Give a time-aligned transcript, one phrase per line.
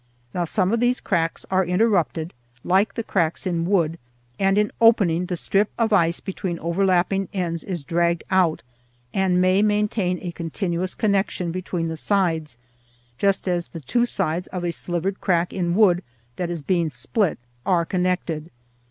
[0.33, 3.99] Now some of these cracks are interrupted, like the cracks in wood,
[4.39, 8.63] and in opening, the strip of ice between overlapping ends is dragged out,
[9.13, 12.57] and may maintain a continuous connection between the sides,
[13.19, 16.01] just as the two sides of a slivered crack in wood
[16.35, 18.49] that is being split are connected.